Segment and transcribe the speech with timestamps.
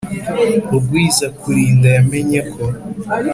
[0.71, 2.63] Rugwizakurinda yamenye ko